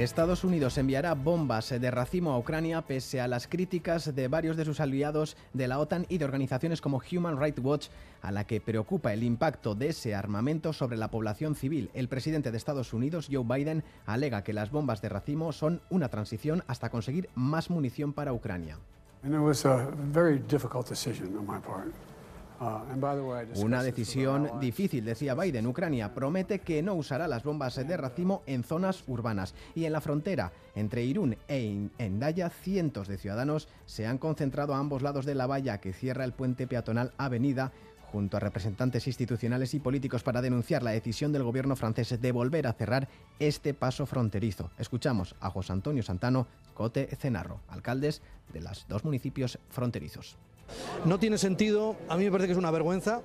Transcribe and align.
Estados 0.00 0.42
Unidos 0.42 0.78
enviará 0.78 1.12
bombas 1.12 1.68
de 1.68 1.90
racimo 1.90 2.32
a 2.32 2.38
Ucrania 2.38 2.80
pese 2.80 3.20
a 3.20 3.28
las 3.28 3.46
críticas 3.46 4.14
de 4.14 4.26
varios 4.26 4.56
de 4.56 4.64
sus 4.64 4.80
aliados 4.80 5.36
de 5.52 5.68
la 5.68 5.78
OTAN 5.78 6.06
y 6.08 6.16
de 6.16 6.24
organizaciones 6.24 6.80
como 6.80 7.02
Human 7.12 7.38
Rights 7.38 7.62
Watch, 7.62 7.88
a 8.22 8.32
la 8.32 8.44
que 8.44 8.62
preocupa 8.62 9.12
el 9.12 9.22
impacto 9.22 9.74
de 9.74 9.88
ese 9.88 10.14
armamento 10.14 10.72
sobre 10.72 10.96
la 10.96 11.08
población 11.08 11.54
civil. 11.54 11.90
El 11.92 12.08
presidente 12.08 12.50
de 12.50 12.56
Estados 12.56 12.94
Unidos, 12.94 13.28
Joe 13.30 13.44
Biden, 13.44 13.84
alega 14.06 14.42
que 14.42 14.54
las 14.54 14.70
bombas 14.70 15.02
de 15.02 15.10
racimo 15.10 15.52
son 15.52 15.82
una 15.90 16.08
transición 16.08 16.64
hasta 16.68 16.88
conseguir 16.88 17.28
más 17.34 17.68
munición 17.68 18.14
para 18.14 18.32
Ucrania. 18.32 18.78
Uh, 19.24 19.52
Una 23.56 23.82
decisión 23.82 24.60
difícil, 24.60 25.04
decía 25.04 25.34
Biden. 25.34 25.66
Ucrania 25.66 26.14
promete 26.14 26.60
que 26.60 26.82
no 26.82 26.94
usará 26.94 27.28
las 27.28 27.42
bombas 27.42 27.76
de 27.76 27.96
racimo 27.96 28.42
en 28.46 28.64
zonas 28.64 29.04
urbanas. 29.06 29.54
Y 29.74 29.84
en 29.84 29.92
la 29.92 30.00
frontera 30.00 30.52
entre 30.74 31.04
Irún 31.04 31.36
e 31.48 31.88
Endaya, 31.98 32.50
cientos 32.50 33.08
de 33.08 33.18
ciudadanos 33.18 33.68
se 33.86 34.06
han 34.06 34.18
concentrado 34.18 34.74
a 34.74 34.78
ambos 34.78 35.02
lados 35.02 35.26
de 35.26 35.34
la 35.34 35.46
valla 35.46 35.80
que 35.80 35.92
cierra 35.92 36.24
el 36.24 36.32
puente 36.32 36.66
peatonal 36.66 37.12
Avenida 37.18 37.72
junto 38.12 38.36
a 38.36 38.40
representantes 38.40 39.06
institucionales 39.06 39.72
y 39.72 39.80
políticos 39.80 40.22
para 40.22 40.42
denunciar 40.42 40.82
la 40.82 40.90
decisión 40.90 41.32
del 41.32 41.44
gobierno 41.44 41.76
francés 41.76 42.20
de 42.20 42.32
volver 42.32 42.66
a 42.66 42.74
cerrar 42.74 43.08
este 43.38 43.72
paso 43.72 44.04
fronterizo. 44.04 44.70
Escuchamos 44.78 45.34
a 45.40 45.48
José 45.50 45.72
Antonio 45.72 46.02
Santano, 46.02 46.46
Cote 46.74 47.08
Cenarro, 47.16 47.60
alcaldes 47.68 48.20
de 48.52 48.60
los 48.60 48.86
dos 48.86 49.04
municipios 49.04 49.58
fronterizos. 49.70 50.36
No 51.04 51.18
tiene 51.18 51.38
sentido, 51.38 51.96
a 52.08 52.16
mí 52.16 52.24
me 52.24 52.30
parece 52.30 52.48
que 52.48 52.52
es 52.52 52.58
una 52.58 52.70
vergüenza 52.70 53.22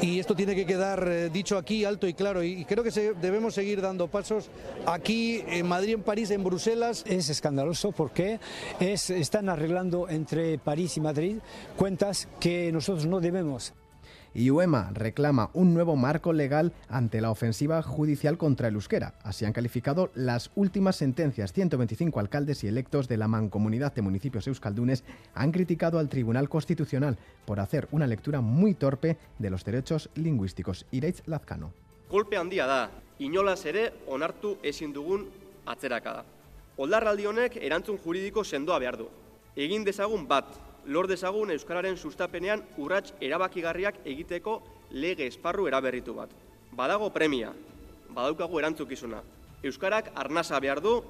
y 0.00 0.20
esto 0.20 0.34
tiene 0.34 0.54
que 0.54 0.66
quedar 0.66 1.08
eh, 1.08 1.30
dicho 1.30 1.56
aquí 1.56 1.84
alto 1.84 2.06
y 2.06 2.14
claro 2.14 2.42
y 2.42 2.64
creo 2.64 2.84
que 2.84 2.90
debemos 3.20 3.54
seguir 3.54 3.80
dando 3.80 4.08
pasos 4.08 4.48
aquí 4.86 5.42
en 5.48 5.66
Madrid, 5.66 5.94
en 5.94 6.02
París, 6.02 6.30
en 6.30 6.44
Bruselas. 6.44 7.04
Es 7.06 7.28
escandaloso 7.28 7.92
porque 7.92 8.38
es, 8.80 9.10
están 9.10 9.48
arreglando 9.48 10.08
entre 10.08 10.58
París 10.58 10.96
y 10.96 11.00
Madrid 11.00 11.36
cuentas 11.76 12.28
que 12.40 12.70
nosotros 12.72 13.06
no 13.06 13.20
debemos 13.20 13.72
y 14.36 14.50
UEMA 14.50 14.90
reclama 14.92 15.48
un 15.54 15.72
nuevo 15.72 15.96
marco 15.96 16.34
legal 16.34 16.72
ante 16.90 17.22
la 17.22 17.30
ofensiva 17.30 17.80
judicial 17.80 18.36
contra 18.36 18.68
el 18.68 18.74
euskera. 18.74 19.14
Así 19.22 19.46
han 19.46 19.54
calificado 19.54 20.10
las 20.14 20.50
últimas 20.54 20.96
sentencias. 20.96 21.54
125 21.54 22.20
alcaldes 22.20 22.62
y 22.62 22.68
electos 22.68 23.08
de 23.08 23.16
la 23.16 23.28
Mancomunidad 23.28 23.94
de 23.94 24.02
Municipios 24.02 24.46
Euskaldunes 24.46 25.04
han 25.34 25.52
criticado 25.52 25.98
al 25.98 26.10
Tribunal 26.10 26.50
Constitucional 26.50 27.16
por 27.46 27.60
hacer 27.60 27.88
una 27.92 28.06
lectura 28.06 28.42
muy 28.42 28.74
torpe 28.74 29.16
de 29.38 29.48
los 29.48 29.64
derechos 29.64 30.10
lingüísticos. 30.14 30.84
Ireitz 30.90 31.22
Lazcano. 31.26 31.72
Golpe 32.10 32.36
handia 32.36 32.66
da, 32.66 32.90
inolaz 33.18 33.64
ere 33.64 33.92
onartu 34.06 34.58
ezin 34.62 34.92
dugun. 34.92 35.26
Oldarraldi 36.76 37.24
erantzun 37.56 37.96
juridiko 37.98 38.44
sendoa 38.44 38.78
behar. 38.78 38.98
Egin 39.56 39.82
dezagun 39.82 40.28
bat, 40.28 40.44
lor 40.86 41.08
dezagun 41.10 41.50
Euskararen 41.50 41.96
sustapenean 41.96 42.62
urrats 42.78 43.12
erabakigarriak 43.20 44.00
egiteko 44.04 44.60
lege 44.90 45.26
esparru 45.26 45.66
eraberritu 45.66 46.14
bat. 46.14 46.30
Badago 46.72 47.10
premia, 47.12 47.52
badaukagu 48.14 48.60
erantzukizuna. 48.62 49.22
Euskarak 49.66 50.12
arnasa 50.14 50.60
behar 50.60 50.80
du, 50.80 51.00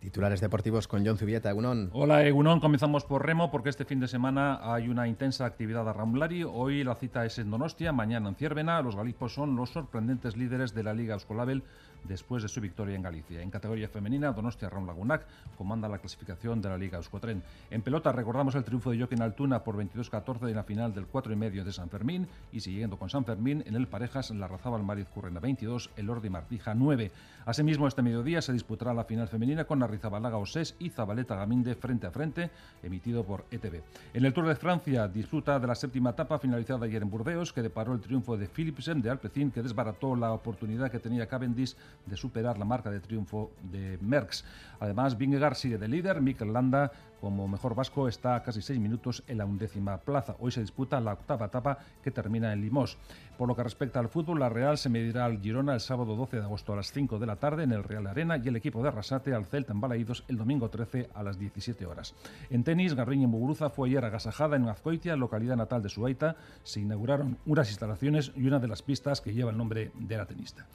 Titulares 0.00 0.40
deportivos 0.40 0.88
con 0.88 1.04
John 1.04 1.18
Zubieta, 1.18 1.50
Egunon. 1.50 1.90
Hola, 1.92 2.24
Egunon. 2.26 2.58
Comenzamos 2.58 3.04
por 3.04 3.26
Remo 3.26 3.50
porque 3.50 3.68
este 3.68 3.84
fin 3.84 4.00
de 4.00 4.08
semana 4.08 4.58
hay 4.62 4.88
una 4.88 5.06
intensa 5.06 5.44
actividad 5.44 5.86
a 5.86 5.92
Ramblari. 5.92 6.42
Hoy 6.42 6.82
la 6.84 6.94
cita 6.94 7.26
es 7.26 7.38
en 7.38 7.50
Donostia, 7.50 7.92
mañana 7.92 8.30
en 8.30 8.34
Ciervena. 8.34 8.80
Los 8.80 8.96
galipos 8.96 9.34
son 9.34 9.56
los 9.56 9.68
sorprendentes 9.68 10.38
líderes 10.38 10.72
de 10.72 10.84
la 10.84 10.94
Liga 10.94 11.12
Euskolabel 11.12 11.62
después 12.04 12.42
de 12.42 12.48
su 12.48 12.60
victoria 12.60 12.96
en 12.96 13.02
Galicia. 13.02 13.42
En 13.42 13.50
categoría 13.50 13.88
femenina, 13.88 14.32
Donostia 14.32 14.68
Ron 14.68 14.86
Lagunac 14.86 15.26
comanda 15.56 15.88
la 15.88 15.98
clasificación 15.98 16.60
de 16.60 16.68
la 16.68 16.78
Liga 16.78 16.98
Euskotren. 16.98 17.42
En 17.70 17.82
pelota 17.82 18.12
recordamos 18.12 18.54
el 18.54 18.64
triunfo 18.64 18.90
de 18.90 18.98
Joaquín 18.98 19.22
Altuna 19.22 19.62
por 19.62 19.76
22-14 19.76 20.48
en 20.48 20.56
la 20.56 20.64
final 20.64 20.94
del 20.94 21.06
4 21.06 21.32
y 21.32 21.36
medio 21.36 21.64
de 21.64 21.72
San 21.72 21.90
Fermín 21.90 22.26
y 22.52 22.60
siguiendo 22.60 22.98
con 22.98 23.10
San 23.10 23.24
Fermín, 23.24 23.62
en 23.66 23.74
el 23.74 23.86
Parejas 23.86 24.30
la 24.30 24.48
Razabal 24.48 24.82
Mariz 24.82 25.08
Currena 25.08 25.40
22, 25.40 25.90
el 25.96 26.10
Ordi 26.10 26.30
Martija 26.30 26.74
9. 26.74 27.10
Asimismo, 27.46 27.88
este 27.88 28.02
mediodía 28.02 28.42
se 28.42 28.52
disputará 28.52 28.94
la 28.94 29.04
final 29.04 29.28
femenina 29.28 29.64
con 29.64 29.82
Arrizabalaga 29.82 30.36
Osés 30.36 30.76
y 30.78 30.90
Zabaleta 30.90 31.36
Gaminde 31.36 31.74
frente 31.74 32.06
a 32.06 32.10
frente, 32.10 32.50
emitido 32.82 33.24
por 33.24 33.44
ETV. 33.50 33.82
En 34.14 34.24
el 34.24 34.32
Tour 34.32 34.46
de 34.46 34.56
Francia 34.56 35.08
disfruta 35.08 35.58
de 35.58 35.66
la 35.66 35.74
séptima 35.74 36.10
etapa 36.10 36.38
finalizada 36.38 36.86
ayer 36.86 37.02
en 37.02 37.10
Burdeos, 37.10 37.52
que 37.52 37.62
deparó 37.62 37.92
el 37.92 38.00
triunfo 38.00 38.36
de 38.36 38.46
Philipsen 38.46 39.00
de 39.02 39.10
Alpecin, 39.10 39.50
que 39.50 39.62
desbarató 39.62 40.16
la 40.16 40.32
oportunidad 40.32 40.90
que 40.90 40.98
tenía 40.98 41.26
Cavendish 41.26 41.76
de 42.06 42.16
superar 42.16 42.58
la 42.58 42.64
marca 42.64 42.90
de 42.90 43.00
triunfo 43.00 43.52
de 43.62 43.98
Merckx. 44.00 44.44
Además, 44.80 45.16
Vingegaard 45.16 45.54
sigue 45.54 45.78
de 45.78 45.88
líder, 45.88 46.20
Mikel 46.20 46.52
Landa 46.52 46.92
como 47.20 47.46
mejor 47.46 47.74
vasco 47.74 48.08
está 48.08 48.34
a 48.34 48.42
casi 48.42 48.62
seis 48.62 48.80
minutos 48.80 49.22
en 49.28 49.38
la 49.38 49.44
undécima 49.44 49.98
plaza. 49.98 50.36
Hoy 50.40 50.50
se 50.50 50.60
disputa 50.60 51.00
la 51.00 51.12
octava 51.12 51.46
etapa 51.46 51.78
que 52.02 52.10
termina 52.10 52.52
en 52.52 52.62
Limos. 52.62 52.96
Por 53.36 53.46
lo 53.46 53.54
que 53.54 53.62
respecta 53.62 54.00
al 54.00 54.08
fútbol, 54.08 54.40
la 54.40 54.48
Real 54.48 54.78
se 54.78 54.88
medirá 54.88 55.26
al 55.26 55.40
Girona 55.40 55.74
el 55.74 55.80
sábado 55.80 56.16
12 56.16 56.38
de 56.38 56.42
agosto 56.42 56.72
a 56.72 56.76
las 56.76 56.92
5 56.92 57.18
de 57.18 57.26
la 57.26 57.36
tarde 57.36 57.64
en 57.64 57.72
el 57.72 57.84
Real 57.84 58.06
Arena 58.06 58.38
y 58.38 58.48
el 58.48 58.56
equipo 58.56 58.82
de 58.82 58.88
Arrasate 58.88 59.34
al 59.34 59.46
Celta 59.46 59.72
en 59.72 59.80
Balaídos 59.80 60.24
el 60.28 60.36
domingo 60.36 60.68
13 60.68 61.10
a 61.14 61.22
las 61.22 61.38
17 61.38 61.86
horas. 61.86 62.14
En 62.48 62.64
tenis, 62.64 62.94
Garriña 62.94 63.28
Muguruza 63.28 63.70
fue 63.70 63.88
ayer 63.88 64.04
agasajada 64.04 64.56
en 64.56 64.68
Azcoitia, 64.68 65.16
localidad 65.16 65.56
natal 65.56 65.82
de 65.82 65.88
Suaita. 65.88 66.36
Se 66.62 66.80
inauguraron 66.80 67.38
unas 67.46 67.68
instalaciones 67.68 68.32
y 68.34 68.46
una 68.46 68.58
de 68.58 68.68
las 68.68 68.82
pistas 68.82 69.20
que 69.20 69.32
lleva 69.32 69.50
el 69.50 69.58
nombre 69.58 69.90
de 69.98 70.16
la 70.16 70.26
tenista. 70.26 70.66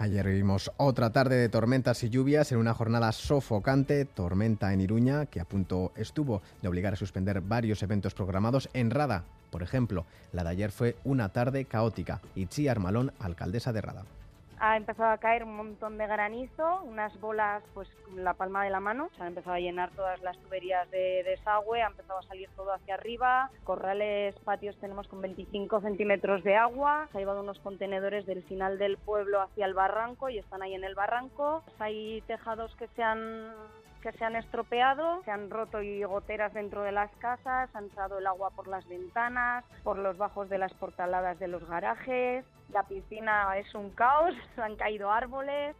Ayer 0.00 0.28
vimos 0.28 0.70
otra 0.76 1.10
tarde 1.10 1.34
de 1.34 1.48
tormentas 1.48 2.04
y 2.04 2.08
lluvias 2.08 2.52
en 2.52 2.58
una 2.58 2.72
jornada 2.72 3.10
sofocante, 3.10 4.04
tormenta 4.04 4.72
en 4.72 4.80
Iruña, 4.80 5.26
que 5.26 5.40
a 5.40 5.44
punto 5.44 5.90
estuvo 5.96 6.40
de 6.62 6.68
obligar 6.68 6.92
a 6.92 6.96
suspender 6.96 7.40
varios 7.40 7.82
eventos 7.82 8.14
programados 8.14 8.68
en 8.74 8.92
Rada. 8.92 9.24
Por 9.50 9.64
ejemplo, 9.64 10.06
la 10.32 10.44
de 10.44 10.50
ayer 10.50 10.70
fue 10.70 10.94
una 11.02 11.30
tarde 11.30 11.64
caótica. 11.64 12.20
Itzi 12.36 12.68
Armalón, 12.68 13.12
alcaldesa 13.18 13.72
de 13.72 13.80
Rada 13.80 14.04
ha 14.60 14.76
empezado 14.76 15.10
a 15.10 15.18
caer 15.18 15.44
un 15.44 15.56
montón 15.56 15.98
de 15.98 16.06
granizo, 16.06 16.82
unas 16.82 17.18
bolas 17.20 17.62
pues 17.74 17.88
la 18.14 18.34
palma 18.34 18.64
de 18.64 18.70
la 18.70 18.80
mano, 18.80 19.10
se 19.16 19.22
han 19.22 19.28
empezado 19.28 19.56
a 19.56 19.60
llenar 19.60 19.90
todas 19.90 20.20
las 20.22 20.36
tuberías 20.38 20.90
de 20.90 21.22
desagüe, 21.24 21.82
ha 21.82 21.88
empezado 21.88 22.18
a 22.18 22.22
salir 22.22 22.48
todo 22.56 22.72
hacia 22.72 22.94
arriba, 22.94 23.50
corrales, 23.64 24.34
patios 24.44 24.76
tenemos 24.78 25.08
con 25.08 25.20
25 25.20 25.80
centímetros 25.80 26.42
de 26.44 26.56
agua, 26.56 27.08
se 27.12 27.18
ha 27.18 27.20
llevado 27.20 27.42
unos 27.42 27.58
contenedores 27.60 28.26
del 28.26 28.42
final 28.44 28.78
del 28.78 28.96
pueblo 28.96 29.40
hacia 29.40 29.66
el 29.66 29.74
barranco 29.74 30.28
y 30.28 30.38
están 30.38 30.62
ahí 30.62 30.74
en 30.74 30.84
el 30.84 30.94
barranco, 30.94 31.62
hay 31.78 32.22
tejados 32.26 32.74
que 32.76 32.88
se 32.88 33.02
han 33.02 33.52
que 34.02 34.12
se 34.12 34.24
han 34.24 34.36
estropeado, 34.36 35.22
se 35.24 35.30
han 35.30 35.50
roto 35.50 35.82
y 35.82 36.02
goteras 36.04 36.54
dentro 36.54 36.82
de 36.82 36.92
las 36.92 37.10
casas, 37.16 37.68
han 37.74 37.84
entrado 37.84 38.18
el 38.18 38.26
agua 38.26 38.50
por 38.50 38.68
las 38.68 38.86
ventanas, 38.88 39.64
por 39.82 39.98
los 39.98 40.16
bajos 40.16 40.48
de 40.48 40.58
las 40.58 40.72
portaladas 40.74 41.38
de 41.38 41.48
los 41.48 41.66
garajes, 41.68 42.44
la 42.72 42.82
piscina 42.84 43.56
es 43.56 43.74
un 43.74 43.90
caos, 43.90 44.34
han 44.56 44.76
caído 44.76 45.10
árboles. 45.10 45.74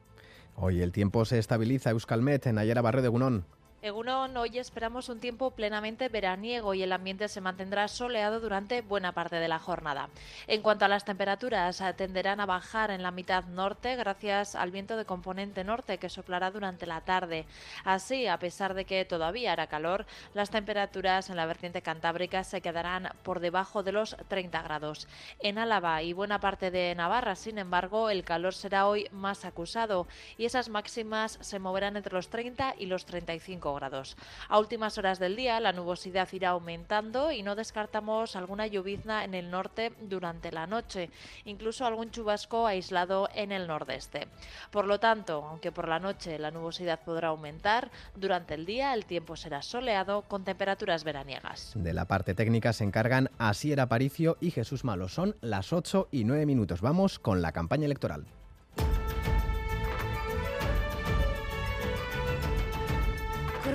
Hoy 0.56 0.83
el 0.83 0.93
tiempo 0.93 1.25
se 1.25 1.39
estabiliza, 1.39 1.91
Euskalmet, 1.91 2.47
en 2.47 2.59
Ayera 2.59 2.83
Barrio 2.83 3.03
de 3.03 3.09
Gunón. 3.09 3.45
Egunon, 3.81 4.37
hoy 4.37 4.59
esperamos 4.59 5.09
un 5.09 5.21
tiempo 5.21 5.53
plenamente 5.53 6.09
veraniego 6.09 6.75
y 6.75 6.83
el 6.83 6.93
ambiente 6.93 7.28
se 7.28 7.41
mantendrá 7.41 7.87
soleado 7.87 8.41
durante 8.41 8.83
buena 8.83 9.12
parte 9.12 9.37
de 9.37 9.47
la 9.47 9.61
jornada. 9.61 10.09
En 10.49 10.62
cuanto 10.62 10.84
a 10.84 10.89
las 10.89 11.05
temperaturas, 11.05 11.81
tenderán 11.97 12.41
a 12.41 12.47
bajar 12.47 12.91
en 12.91 13.05
la 13.05 13.12
mitad 13.12 13.44
norte 13.44 13.94
gracias 13.94 14.56
al 14.56 14.72
viento 14.72 14.97
de 14.97 15.05
componente 15.05 15.62
norte 15.62 15.99
que 15.99 16.09
soplará 16.09 16.50
durante 16.50 16.87
la 16.87 17.03
tarde. 17.03 17.47
Así, 17.84 18.27
a 18.27 18.41
pesar 18.41 18.75
de 18.75 18.84
que 18.84 19.05
todavía 19.05 19.53
hará 19.53 19.69
calor, 19.69 20.06
las 20.34 20.50
temperaturas 20.50 21.31
en 21.31 21.37
la 21.37 21.47
vertiente 21.47 21.81
cantábrica 21.81 22.43
se 22.43 22.61
quedarán 22.61 23.12
por 23.22 23.38
debajo 23.38 23.84
de 23.84 23.93
los 23.93 24.17
30 24.27 24.61
grados. 24.61 25.06
En 25.38 25.56
Álava 25.56 26.02
y 26.02 26.14
buena 26.14 26.41
parte 26.41 26.73
de 26.73 26.97
Navarra, 26.97 27.37
sin 27.37 27.58
embargo, 27.58 28.11
el 28.11 28.25
calor 28.25 28.55
será 28.55 28.88
hoy 28.88 29.06
más 29.12 29.44
acusado 29.44 30.08
y 30.37 30.47
esas 30.47 30.69
máximas 30.69 31.38
se 31.43 31.61
moverán 31.61 31.97
entre 31.97 32.14
los 32.14 32.29
30 32.29 32.75
y 32.76 32.87
los 32.87 33.06
35 33.06 33.68
grados. 33.75 34.17
A 34.49 34.59
últimas 34.59 34.99
horas 34.99 35.19
del 35.19 35.37
día 35.37 35.61
la 35.61 35.73
nubosidad 35.73 36.29
irá 36.32 36.50
aumentando 36.50 37.32
y 37.32 37.43
no 37.43 37.55
descartamos 37.55 38.37
alguna 38.37 38.67
llovizna 38.67 39.25
en 39.25 39.35
el 39.35 39.50
norte 39.50 39.93
durante 40.00 40.53
la 40.53 40.67
noche, 40.67 41.11
incluso 41.44 41.87
algún 41.87 42.11
chubasco 42.11 42.67
aislado 42.67 43.29
en 43.35 43.53
el 43.53 43.67
nordeste. 43.67 44.29
Por 44.70 44.87
lo 44.87 45.00
tanto, 45.00 45.44
aunque 45.44 45.73
por 45.73 45.88
la 45.88 45.99
noche 45.99 46.38
la 46.38 46.50
nubosidad 46.50 47.00
podrá 47.00 47.29
aumentar, 47.29 47.91
durante 48.15 48.55
el 48.55 48.67
día 48.67 48.94
el 48.94 49.05
tiempo 49.05 49.37
será 49.37 49.62
soleado 49.62 50.23
con 50.23 50.44
temperaturas 50.44 51.05
veraniegas. 51.05 51.73
De 51.75 51.93
la 51.93 52.06
parte 52.06 52.35
técnica 52.35 52.73
se 52.73 52.85
encargan 52.85 53.31
Asier 53.38 53.81
Aparicio 53.81 54.37
y 54.41 54.50
Jesús 54.50 54.85
Malo. 54.85 55.09
Son 55.09 55.37
las 55.41 55.73
8 55.73 56.09
y 56.11 56.25
9 56.25 56.47
minutos. 56.47 56.81
Vamos 56.81 57.19
con 57.19 57.43
la 57.43 57.53
campaña 57.53 57.87
electoral. 57.87 58.26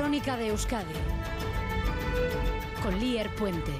Crónica 0.03 0.35
de 0.35 0.47
Euskadi 0.47 0.93
con 2.83 2.99
Lier 2.99 3.29
Puente. 3.35 3.71